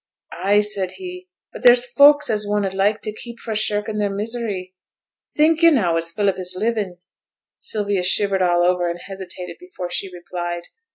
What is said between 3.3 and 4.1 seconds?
fra' shirkin' their